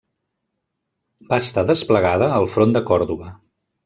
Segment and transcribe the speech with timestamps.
[1.33, 3.29] Va estar desplegada al front de Còrdova.